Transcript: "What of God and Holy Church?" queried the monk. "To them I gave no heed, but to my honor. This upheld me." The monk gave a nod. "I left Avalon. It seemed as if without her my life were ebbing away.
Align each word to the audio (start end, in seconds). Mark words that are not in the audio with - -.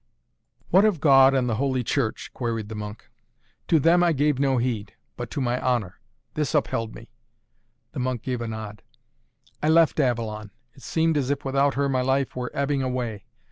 "What 0.71 0.83
of 0.83 0.99
God 0.99 1.35
and 1.35 1.51
Holy 1.51 1.83
Church?" 1.83 2.31
queried 2.33 2.69
the 2.69 2.73
monk. 2.73 3.07
"To 3.67 3.77
them 3.79 4.03
I 4.03 4.13
gave 4.13 4.39
no 4.39 4.57
heed, 4.57 4.95
but 5.15 5.29
to 5.29 5.39
my 5.41 5.61
honor. 5.61 5.99
This 6.33 6.55
upheld 6.55 6.95
me." 6.95 7.11
The 7.91 7.99
monk 7.99 8.23
gave 8.23 8.41
a 8.41 8.47
nod. 8.47 8.81
"I 9.61 9.69
left 9.69 9.99
Avalon. 9.99 10.49
It 10.73 10.81
seemed 10.81 11.17
as 11.17 11.29
if 11.29 11.45
without 11.45 11.75
her 11.75 11.87
my 11.87 12.01
life 12.01 12.35
were 12.35 12.49
ebbing 12.55 12.81
away. 12.81 13.25